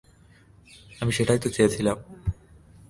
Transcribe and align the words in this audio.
আমি 1.01 1.11
সেটাই 1.11 1.39
তো 1.39 1.49
চেয়েছিলাম। 1.49 1.97